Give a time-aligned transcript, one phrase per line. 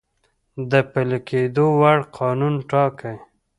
[0.71, 3.15] د پلی کیدو وړ قانون ټاکی،